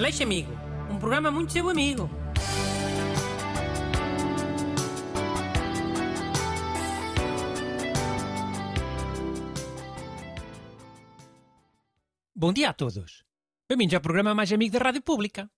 Aleixo 0.00 0.22
Amigo, 0.22 0.50
um 0.90 0.98
programa 0.98 1.30
muito 1.30 1.52
seu 1.52 1.68
amigo. 1.68 2.08
Bom 12.34 12.50
dia 12.50 12.70
a 12.70 12.72
todos. 12.72 13.26
Bem-vindos 13.68 13.94
ao 13.94 14.00
programa 14.00 14.34
mais 14.34 14.50
amigo 14.50 14.72
da 14.72 14.82
Rádio 14.82 15.02
Pública. 15.02 15.50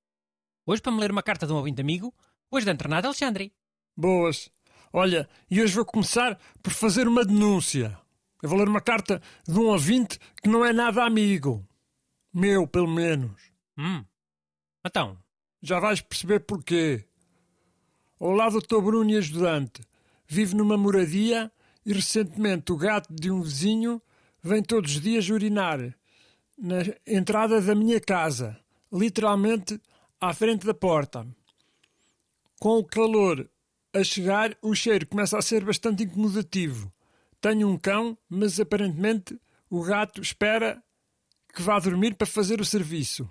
Hoje, 0.66 0.82
para 0.82 0.90
me 0.90 0.98
ler 0.98 1.12
uma 1.12 1.22
carta 1.22 1.46
de 1.46 1.52
um 1.52 1.56
ouvinte 1.56 1.80
amigo, 1.80 2.12
hoje 2.50 2.66
da 2.66 2.72
Renato 2.72 3.06
Alexandre. 3.06 3.52
Boas. 3.96 4.50
Olha, 4.92 5.28
e 5.48 5.62
hoje 5.62 5.76
vou 5.76 5.84
começar 5.84 6.36
por 6.60 6.72
fazer 6.72 7.06
uma 7.06 7.24
denúncia. 7.24 7.96
Eu 8.42 8.48
vou 8.48 8.58
ler 8.58 8.68
uma 8.68 8.80
carta 8.80 9.22
de 9.46 9.56
um 9.56 9.68
ouvinte 9.68 10.18
que 10.42 10.48
não 10.48 10.64
é 10.64 10.72
nada 10.72 11.04
amigo. 11.04 11.64
Meu, 12.34 12.66
pelo 12.66 12.88
menos. 12.88 13.40
Hum. 13.78 14.04
Então, 14.84 15.16
Já 15.64 15.78
vais 15.78 16.00
perceber 16.00 16.40
porquê. 16.40 17.04
Olá, 18.18 18.48
doutor 18.50 18.82
Bruno 18.82 19.08
e 19.10 19.16
ajudante. 19.16 19.80
Vivo 20.26 20.56
numa 20.56 20.76
moradia 20.76 21.52
e 21.86 21.92
recentemente 21.92 22.72
o 22.72 22.76
gato 22.76 23.14
de 23.14 23.30
um 23.30 23.40
vizinho 23.40 24.02
vem 24.42 24.60
todos 24.60 24.96
os 24.96 25.00
dias 25.00 25.28
urinar 25.28 25.78
na 26.58 26.78
entrada 27.06 27.60
da 27.60 27.76
minha 27.76 28.00
casa, 28.00 28.58
literalmente 28.92 29.80
à 30.20 30.34
frente 30.34 30.66
da 30.66 30.74
porta. 30.74 31.24
Com 32.58 32.78
o 32.78 32.84
calor 32.84 33.48
a 33.92 34.02
chegar, 34.02 34.56
o 34.60 34.74
cheiro 34.74 35.06
começa 35.06 35.38
a 35.38 35.42
ser 35.42 35.64
bastante 35.64 36.02
incomodativo. 36.02 36.92
Tenho 37.40 37.68
um 37.68 37.78
cão, 37.78 38.18
mas 38.28 38.58
aparentemente 38.58 39.40
o 39.70 39.80
gato 39.84 40.20
espera 40.20 40.82
que 41.54 41.62
vá 41.62 41.78
dormir 41.78 42.16
para 42.16 42.26
fazer 42.26 42.60
o 42.60 42.64
serviço. 42.64 43.30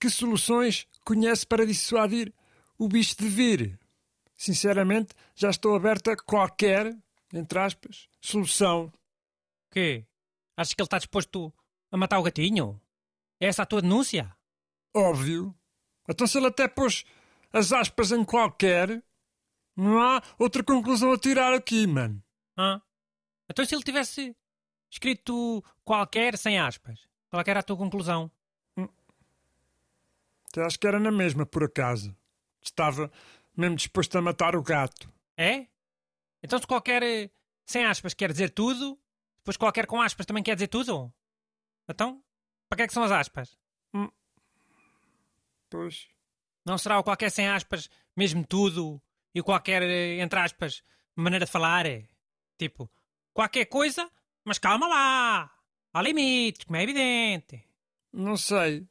Que 0.00 0.10
soluções 0.10 0.86
conhece 1.04 1.46
para 1.46 1.66
dissuadir 1.66 2.32
o 2.78 2.88
bicho 2.88 3.16
de 3.16 3.28
vir? 3.28 3.78
Sinceramente, 4.36 5.14
já 5.34 5.50
estou 5.50 5.74
aberta 5.74 6.12
a 6.12 6.16
qualquer, 6.16 6.96
entre 7.32 7.58
aspas, 7.58 8.08
solução. 8.20 8.92
quê? 9.72 10.06
Achas 10.56 10.74
que 10.74 10.80
ele 10.80 10.86
está 10.86 10.98
disposto 10.98 11.52
a 11.90 11.96
matar 11.96 12.18
o 12.18 12.22
gatinho? 12.22 12.80
É 13.40 13.46
essa 13.46 13.62
a 13.62 13.66
tua 13.66 13.82
denúncia? 13.82 14.36
Óbvio. 14.94 15.54
Então 16.08 16.26
se 16.26 16.38
ele 16.38 16.46
até 16.46 16.68
pôs 16.68 17.04
as 17.52 17.72
aspas 17.72 18.12
em 18.12 18.24
qualquer, 18.24 19.02
não 19.76 20.00
há 20.00 20.22
outra 20.38 20.62
conclusão 20.62 21.12
a 21.12 21.18
tirar 21.18 21.52
aqui, 21.52 21.86
mano. 21.86 22.22
Hã? 22.56 22.80
Então 23.48 23.64
se 23.64 23.74
ele 23.74 23.82
tivesse 23.82 24.36
escrito 24.90 25.64
qualquer 25.84 26.38
sem 26.38 26.58
aspas, 26.58 27.00
qual 27.28 27.42
é 27.44 27.50
era 27.50 27.60
a 27.60 27.62
tua 27.62 27.76
conclusão? 27.76 28.30
Até 30.54 30.64
acho 30.64 30.78
que 30.78 30.86
era 30.86 31.00
na 31.00 31.10
mesma, 31.10 31.44
por 31.44 31.64
acaso. 31.64 32.16
Estava 32.62 33.10
mesmo 33.56 33.74
disposto 33.74 34.16
a 34.16 34.22
matar 34.22 34.54
o 34.54 34.62
gato. 34.62 35.12
É? 35.36 35.66
Então 36.40 36.60
se 36.60 36.66
qualquer 36.66 37.02
eh, 37.02 37.28
sem 37.66 37.84
aspas 37.84 38.14
quer 38.14 38.30
dizer 38.30 38.50
tudo, 38.50 38.96
depois 39.38 39.56
qualquer 39.56 39.84
com 39.84 40.00
aspas 40.00 40.24
também 40.24 40.44
quer 40.44 40.54
dizer 40.54 40.68
tudo? 40.68 41.12
Então, 41.88 42.22
para 42.68 42.76
que 42.76 42.82
é 42.84 42.86
que 42.86 42.92
são 42.92 43.02
as 43.02 43.10
aspas? 43.10 43.58
Pois. 45.68 46.06
Não 46.64 46.78
será 46.78 47.00
o 47.00 47.02
qualquer 47.02 47.30
sem 47.30 47.48
aspas 47.48 47.90
mesmo 48.16 48.46
tudo 48.46 49.02
e 49.34 49.42
qualquer 49.42 49.82
eh, 49.82 50.20
entre 50.20 50.38
aspas 50.38 50.84
maneira 51.16 51.46
de 51.46 51.50
falar? 51.50 51.84
é? 51.84 52.06
Tipo, 52.56 52.88
qualquer 53.32 53.64
coisa, 53.64 54.08
mas 54.44 54.60
calma 54.60 54.86
lá! 54.86 55.50
Há 55.92 56.00
limites, 56.00 56.64
como 56.64 56.76
é 56.76 56.84
evidente. 56.84 57.68
Não 58.12 58.36
sei. 58.36 58.86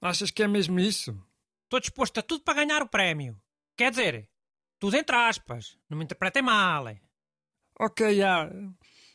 Achas 0.00 0.30
que 0.30 0.42
é 0.42 0.48
mesmo 0.48 0.78
isso? 0.78 1.18
Estou 1.64 1.80
disposto 1.80 2.18
a 2.18 2.22
tudo 2.22 2.42
para 2.42 2.54
ganhar 2.64 2.82
o 2.82 2.88
prémio. 2.88 3.40
Quer 3.76 3.90
dizer, 3.90 4.28
tudo 4.78 4.96
entre 4.96 5.16
aspas. 5.16 5.78
Não 5.88 5.98
me 5.98 6.04
interpretem 6.04 6.42
mal. 6.42 6.88
é? 6.88 7.00
Ok, 7.78 8.16
já. 8.16 8.48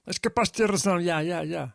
És 0.05 0.17
capaz 0.17 0.49
de 0.49 0.57
ter 0.57 0.69
razão, 0.69 1.01
já, 1.01 1.23
já, 1.23 1.45
já. 1.45 1.73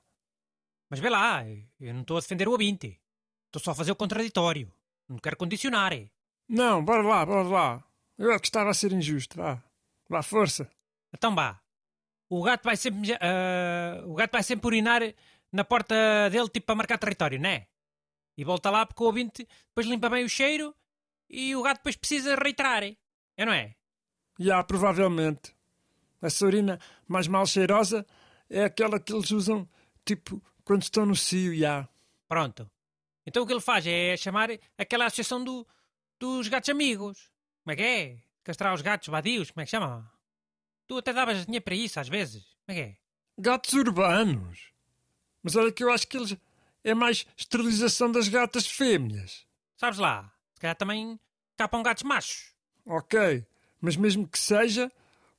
Mas 0.91 1.01
vê 1.01 1.09
lá, 1.09 1.45
eu 1.81 1.95
não 1.95 2.03
estou 2.03 2.17
a 2.17 2.21
defender 2.21 2.49
o 2.49 2.53
ouvinte. 2.53 3.01
Estou 3.47 3.61
só 3.63 3.71
a 3.71 3.75
fazer 3.75 3.93
o 3.93 3.97
contraditório. 3.97 4.73
Não 5.09 5.19
quero 5.19 5.37
condicionar. 5.37 5.93
é? 5.93 6.11
Não, 6.49 6.85
bora 6.85 7.03
lá, 7.03 7.25
bora 7.27 7.43
lá. 7.43 7.85
Eu 8.19 8.33
é 8.33 8.39
que 8.39 8.47
estava 8.47 8.71
a 8.71 8.75
ser 8.75 8.93
injusto, 8.93 9.37
vá. 9.37 9.63
Vá, 10.09 10.23
força. 10.23 10.71
Então 11.13 11.35
vá. 11.35 11.61
O 12.29 12.43
gato 12.43 12.65
vai 12.65 12.77
sempre. 12.77 13.13
ah, 13.21 14.03
o 14.07 14.15
gato 14.15 14.33
vai 14.33 14.43
sempre 14.43 14.67
urinar 14.67 15.03
na 15.53 15.65
porta 15.65 15.95
dele, 16.31 16.49
tipo 16.49 16.67
para 16.67 16.75
marcar 16.75 16.99
território, 16.99 17.39
não 17.41 17.49
é? 17.49 17.67
E 18.37 18.45
volta 18.45 18.71
lá 18.71 18.85
porque 18.85 19.03
o 19.03 19.07
ouvinte 19.07 19.49
depois 19.69 19.87
limpa 19.87 20.11
bem 20.11 20.25
o 20.25 20.29
cheiro 20.29 20.75
e 21.29 21.57
o 21.57 21.63
gato 21.63 21.79
depois 21.79 21.97
precisa 21.97 22.35
reiterar. 22.35 22.83
É 22.85 23.45
não 23.45 23.53
é? 23.53 23.75
Já, 24.39 24.63
provavelmente. 24.63 25.55
Essa 26.21 26.47
urina 26.47 26.79
mais 27.07 27.27
mal 27.27 27.47
cheirosa 27.47 28.07
é 28.49 28.65
aquela 28.65 29.01
que 29.01 29.13
eles 29.13 29.31
usam, 29.31 29.69
tipo, 30.05 30.43
quando 30.65 30.83
estão 30.83 31.07
no 31.07 31.17
cio, 31.17 31.55
já. 31.57 31.89
Pronto. 32.29 32.71
Então 33.27 33.43
o 33.43 33.47
que 33.47 33.53
ele 33.53 33.61
faz 33.61 33.87
é 33.87 34.17
chamar 34.17 34.51
aquela 34.79 35.07
associação 35.07 35.43
do, 35.43 35.67
dos 36.19 36.49
gatos 36.49 36.69
amigos. 36.71 37.31
Como 37.65 37.73
é 37.73 37.77
que 37.77 37.83
é? 37.83 38.19
Castrar 38.45 38.73
os 38.75 38.83
gatos 38.83 39.09
vadios, 39.09 39.51
como 39.51 39.63
é 39.63 39.65
que 39.65 39.71
chama? 39.71 40.11
Tu 40.87 40.97
até 40.97 41.13
davas 41.13 41.45
dinheiro 41.45 41.65
para 41.65 41.75
isso 41.75 41.99
às 41.99 42.09
vezes. 42.09 42.45
Como 42.65 42.79
é 42.79 42.83
que 42.83 42.91
é? 42.91 42.97
Gatos 43.39 43.73
urbanos. 43.73 44.73
Mas 45.43 45.57
olha 45.57 45.73
que 45.73 45.83
eu 45.83 45.93
acho 45.93 46.07
que 46.07 46.17
eles... 46.17 46.37
É 46.87 46.95
mais 46.95 47.27
esterilização 47.37 48.13
das 48.13 48.29
gatas 48.29 48.65
fêmeas. 48.65 49.45
Sabes 49.77 49.99
lá, 49.99 50.33
se 50.55 50.61
calhar 50.61 50.77
também 50.77 51.19
capam 51.57 51.83
gatos 51.83 52.05
machos. 52.05 52.55
Ok, 52.87 53.45
mas 53.81 53.97
mesmo 53.97 54.29
que 54.29 54.39
seja, 54.39 54.89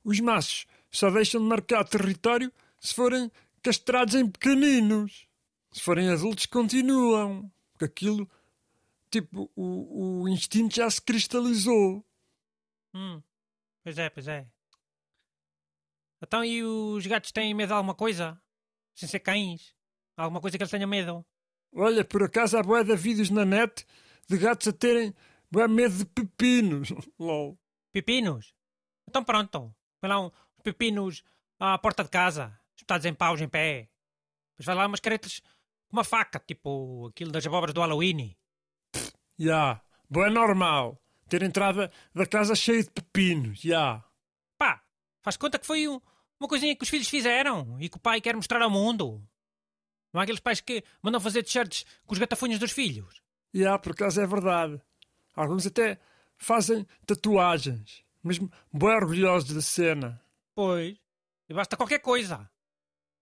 os 0.04 0.20
machos 0.20 0.66
só 0.90 1.10
deixam 1.10 1.40
de 1.40 1.46
marcar 1.46 1.88
território 1.88 2.52
se 2.78 2.92
forem 2.92 3.32
castrados 3.62 4.14
em 4.14 4.30
pequeninos. 4.30 5.26
Se 5.72 5.80
forem 5.80 6.10
adultos, 6.10 6.44
continuam. 6.44 7.50
Porque 7.72 7.86
aquilo, 7.86 8.30
tipo, 9.10 9.50
o, 9.56 10.24
o 10.24 10.28
instinto 10.28 10.76
já 10.76 10.90
se 10.90 11.00
cristalizou. 11.00 12.04
Hum, 12.92 13.22
pois 13.82 13.96
é, 13.96 14.10
pois 14.10 14.28
é. 14.28 14.46
Então 16.20 16.44
e 16.44 16.62
os 16.62 17.06
gatos 17.06 17.32
têm 17.32 17.54
medo 17.54 17.68
de 17.68 17.72
alguma 17.72 17.94
coisa? 17.94 18.38
Sem 18.94 19.08
ser 19.08 19.20
cães? 19.20 19.74
Alguma 20.14 20.42
coisa 20.42 20.58
que 20.58 20.62
eles 20.62 20.70
tenham 20.70 20.90
medo? 20.90 21.24
Olha, 21.74 22.04
por 22.04 22.22
acaso 22.22 22.56
há 22.58 22.62
bué 22.62 22.82
de 22.84 22.96
vídeos 22.96 23.30
na 23.30 23.44
net 23.44 23.86
de 24.28 24.36
gatos 24.38 24.68
a 24.68 24.72
terem 24.72 25.14
bué 25.50 25.68
medo 25.68 25.96
de 25.96 26.04
pepinos. 26.06 26.88
LOL. 27.18 27.58
Pepinos? 27.92 28.54
Então 29.08 29.22
pronto. 29.24 29.74
Vai 30.00 30.10
lá 30.10 30.20
um- 30.20 30.26
uns 30.26 30.62
pepinos 30.62 31.22
à 31.58 31.76
porta 31.78 32.04
de 32.04 32.10
casa, 32.10 32.58
espetados 32.76 33.06
em 33.06 33.14
paus 33.14 33.40
em 33.40 33.48
pé. 33.48 33.88
Depois 34.52 34.66
vai 34.66 34.74
lá 34.74 34.86
umas 34.86 35.00
caretas 35.00 35.40
com 35.88 35.96
uma 35.96 36.04
faca, 36.04 36.38
tipo 36.38 37.06
aquilo 37.08 37.30
das 37.32 37.46
abóboras 37.46 37.74
do 37.74 37.80
Halloween. 37.80 38.36
Já, 39.38 39.80
bué 40.08 40.30
normal. 40.30 41.00
Ter 41.28 41.42
entrada 41.42 41.92
da 42.14 42.24
casa 42.26 42.54
cheia 42.54 42.82
de 42.82 42.90
pepinos, 42.90 43.60
já. 43.60 44.02
Pá, 44.56 44.82
faz 45.22 45.36
conta 45.36 45.58
que 45.58 45.66
foi 45.66 45.86
um- 45.86 46.00
uma 46.40 46.48
coisinha 46.48 46.74
que 46.74 46.82
os 46.82 46.88
filhos 46.88 47.08
fizeram 47.08 47.78
e 47.80 47.88
que 47.88 47.96
o 47.96 48.00
pai 48.00 48.20
quer 48.20 48.34
mostrar 48.34 48.62
ao 48.62 48.70
mundo. 48.70 49.22
Não 50.12 50.20
há 50.20 50.24
aqueles 50.24 50.40
pais 50.40 50.60
que 50.60 50.82
mandam 51.02 51.20
fazer 51.20 51.42
t-shirts 51.42 51.84
com 52.06 52.12
os 52.14 52.18
gatafunhos 52.18 52.58
dos 52.58 52.72
filhos. 52.72 53.22
Já, 53.52 53.78
por 53.78 53.92
acaso 53.92 54.20
é 54.20 54.26
verdade. 54.26 54.80
Alguns 55.34 55.66
até 55.66 55.98
fazem 56.36 56.86
tatuagens, 57.06 58.02
mesmo 58.22 58.50
bem 58.72 58.88
orgulhosos 58.90 59.52
da 59.54 59.60
cena. 59.62 60.20
Pois. 60.54 60.96
E 61.48 61.54
basta 61.54 61.76
qualquer 61.76 61.98
coisa. 62.00 62.48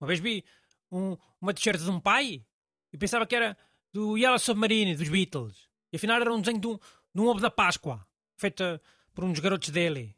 Uma 0.01 0.07
vez 0.09 0.21
vi 0.21 0.45
um- 0.91 1.17
uma 1.41 1.53
t-shirt 1.55 1.81
de 1.81 1.91
um 1.91 2.01
pai 2.01 2.45
e 2.93 2.99
pensava 2.99 3.27
que 3.27 3.35
era 3.37 3.57
do 3.93 4.17
Yellow 4.17 4.39
Submarine, 4.39 4.95
dos 4.97 5.09
Beatles. 5.09 5.69
E 5.93 5.97
afinal 5.97 6.21
era 6.21 6.33
um 6.33 6.41
desenho 6.41 6.60
de 6.60 6.66
um, 6.66 6.77
de 7.15 7.21
um 7.21 7.27
ovo 7.27 7.41
da 7.41 7.51
Páscoa, 7.51 8.01
feita 8.37 8.81
por 9.15 9.25
uns 9.25 9.39
garotos 9.39 9.71
dele. 9.71 10.15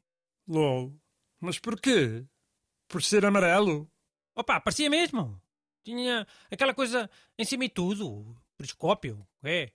LOL. 0.46 0.94
Mas 1.40 1.58
porquê? 1.58 2.25
Por 2.88 3.02
ser 3.02 3.25
amarelo? 3.25 3.88
Opa, 4.34 4.60
parecia 4.60 4.88
mesmo. 4.90 5.40
Tinha 5.88 6.26
aquela 6.50 6.75
coisa 6.75 7.08
em 7.38 7.46
cima 7.46 7.64
e 7.64 7.70
tudo. 7.70 8.37
Periscópio, 8.58 9.26
é. 9.43 9.73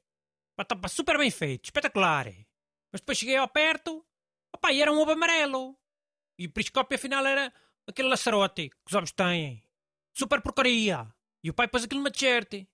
Estava 0.61 0.87
super 0.87 1.17
bem 1.17 1.31
feito, 1.31 1.65
espetacular. 1.65 2.27
é. 2.27 2.45
Mas 2.91 3.01
depois 3.01 3.17
cheguei 3.17 3.35
ao 3.35 3.47
perto, 3.47 4.05
opa, 4.53 4.71
e 4.71 4.79
era 4.79 4.91
um 4.91 4.99
ovo 4.99 5.09
amarelo. 5.09 5.75
E 6.37 6.45
o 6.45 6.51
periscópio 6.51 6.95
afinal 6.95 7.25
era 7.25 7.51
aquele 7.87 8.09
laçarote 8.09 8.69
que 8.69 8.75
os 8.85 8.93
ovos 8.93 9.11
têm. 9.11 9.63
Super 10.15 10.39
porcaria. 10.39 11.11
E 11.43 11.49
o 11.49 11.53
pai 11.55 11.67
pôs 11.67 11.83
aquilo 11.83 12.03
na 12.03 12.11
t-shirt. 12.11 12.67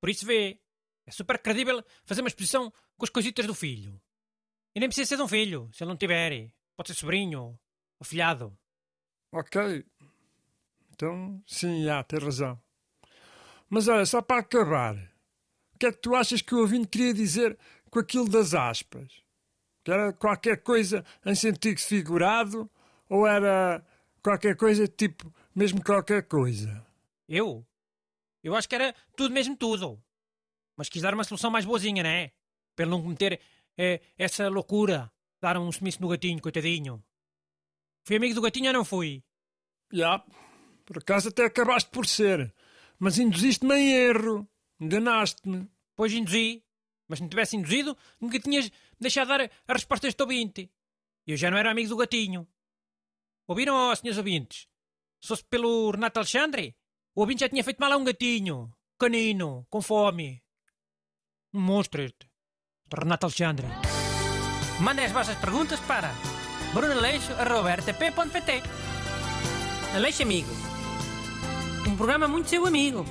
Por 0.00 0.08
isso 0.08 0.24
vê, 0.24 0.58
é 1.04 1.10
super 1.10 1.38
credível 1.38 1.84
fazer 2.06 2.22
uma 2.22 2.28
exposição 2.28 2.72
com 2.96 3.04
as 3.04 3.10
coisitas 3.10 3.46
do 3.46 3.54
filho. 3.54 4.00
E 4.74 4.80
nem 4.80 4.88
precisa 4.88 5.06
ser 5.06 5.16
de 5.16 5.22
um 5.22 5.28
filho, 5.28 5.68
se 5.70 5.84
ele 5.84 5.90
não 5.90 5.98
tiver. 5.98 6.50
Pode 6.74 6.88
ser 6.88 6.94
sobrinho 6.94 7.60
ou 7.98 8.06
filhado. 8.06 8.58
Ok. 9.32 9.84
Então, 10.92 11.42
sim, 11.46 11.84
já, 11.84 12.02
tem 12.02 12.18
razão. 12.18 12.58
Mas 13.68 13.88
olha, 13.88 14.06
só 14.06 14.22
para 14.22 14.40
acabar. 14.40 14.96
O 15.74 15.78
que 15.78 15.86
é 15.86 15.92
que 15.92 15.98
tu 15.98 16.14
achas 16.14 16.40
que 16.40 16.54
o 16.54 16.60
ouvinte 16.60 16.88
queria 16.88 17.12
dizer 17.12 17.58
com 17.90 17.98
aquilo 17.98 18.28
das 18.28 18.54
aspas? 18.54 19.12
Que 19.84 19.90
era 19.90 20.12
qualquer 20.12 20.62
coisa 20.62 21.04
em 21.24 21.34
sentido 21.34 21.80
figurado 21.80 22.70
ou 23.08 23.26
era 23.26 23.84
qualquer 24.22 24.56
coisa 24.56 24.88
tipo 24.88 25.32
mesmo 25.54 25.82
qualquer 25.82 26.22
coisa? 26.24 26.84
Eu? 27.28 27.66
Eu 28.42 28.54
acho 28.54 28.68
que 28.68 28.74
era 28.74 28.94
tudo 29.16 29.34
mesmo 29.34 29.56
tudo. 29.56 30.02
Mas 30.76 30.88
quis 30.88 31.02
dar 31.02 31.14
uma 31.14 31.24
solução 31.24 31.50
mais 31.50 31.64
boazinha, 31.64 32.02
não 32.02 32.10
é? 32.10 32.32
Para 32.74 32.86
não 32.86 33.02
cometer 33.02 33.40
é, 33.76 34.00
essa 34.16 34.48
loucura. 34.48 35.10
Dar 35.40 35.58
um 35.58 35.70
sumiço 35.70 36.00
no 36.00 36.08
gatinho, 36.08 36.40
coitadinho. 36.40 37.02
Fui 38.04 38.16
amigo 38.16 38.34
do 38.34 38.40
gatinho 38.40 38.68
ou 38.68 38.72
não 38.72 38.84
fui? 38.84 39.22
Já, 39.92 40.24
por 40.84 40.98
acaso 40.98 41.28
até 41.28 41.44
acabaste 41.44 41.90
por 41.90 42.06
ser. 42.06 42.54
Mas 42.98 43.18
induziste-me 43.18 43.74
em 43.74 43.92
erro. 43.92 44.48
Enganaste-me. 44.80 45.68
Pois 45.94 46.12
induzi. 46.12 46.62
Mas 47.08 47.18
se 47.18 47.22
não 47.22 47.28
tivesse 47.28 47.56
induzido, 47.56 47.96
nunca 48.20 48.38
tinhas 48.38 48.70
deixado 48.98 49.28
dar 49.28 49.50
a 49.68 49.72
resposta 49.72 50.06
a 50.06 50.08
este 50.08 50.22
ouvinte. 50.22 50.70
Eu 51.26 51.36
já 51.36 51.50
não 51.50 51.58
era 51.58 51.70
amigo 51.70 51.88
do 51.88 51.96
gatinho. 51.96 52.46
Ouviram, 53.46 53.90
oh, 53.90 53.96
senhores 53.96 54.18
ouvintes? 54.18 54.68
Se 55.20 55.28
fosse 55.28 55.44
pelo 55.44 55.90
Renato 55.90 56.18
Alexandre, 56.18 56.76
o 57.14 57.20
ouvinte 57.20 57.40
já 57.40 57.48
tinha 57.48 57.64
feito 57.64 57.78
mal 57.78 57.92
a 57.92 57.96
um 57.96 58.04
gatinho. 58.04 58.72
Canino, 58.98 59.66
com 59.70 59.80
fome. 59.80 60.42
Um 61.52 61.60
monstro 61.60 62.02
este. 62.02 62.28
Renato 62.92 63.26
Alexandre. 63.26 63.66
Mandem 64.80 65.06
as 65.06 65.12
vossas 65.12 65.38
perguntas 65.38 65.80
para 65.80 66.12
brunaleixo.rtp.pt 66.74 68.62
Aleixo 69.94 70.22
Amigo. 70.22 70.65
Um 71.86 71.94
programa 71.96 72.26
muito 72.26 72.48
seu 72.50 72.66
amigo. 72.66 73.04